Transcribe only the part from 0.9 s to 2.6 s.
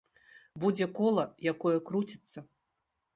кола, якое круціцца.